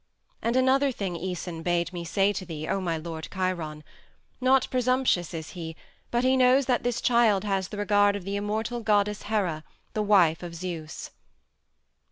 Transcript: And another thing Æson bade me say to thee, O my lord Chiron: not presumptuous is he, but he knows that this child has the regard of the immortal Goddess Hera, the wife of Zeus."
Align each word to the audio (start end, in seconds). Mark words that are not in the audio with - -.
And 0.41 0.55
another 0.55 0.91
thing 0.91 1.13
Æson 1.15 1.61
bade 1.63 1.93
me 1.93 2.03
say 2.03 2.33
to 2.33 2.43
thee, 2.43 2.67
O 2.67 2.81
my 2.81 2.97
lord 2.97 3.27
Chiron: 3.31 3.83
not 4.41 4.67
presumptuous 4.71 5.31
is 5.31 5.51
he, 5.51 5.75
but 6.09 6.23
he 6.23 6.35
knows 6.35 6.65
that 6.65 6.81
this 6.81 7.01
child 7.01 7.43
has 7.43 7.67
the 7.67 7.77
regard 7.77 8.15
of 8.15 8.23
the 8.23 8.35
immortal 8.35 8.79
Goddess 8.79 9.21
Hera, 9.21 9.63
the 9.93 10.01
wife 10.01 10.41
of 10.41 10.55
Zeus." 10.55 11.11